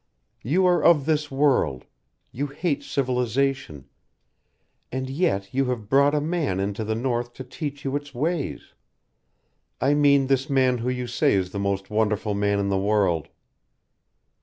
[0.41, 1.85] "You are of this world
[2.31, 3.87] you hate civilization
[4.91, 8.73] and yet you have brought a man into the north to teach you its ways.
[9.79, 13.27] I mean this man who you say is the most wonderful man in the world."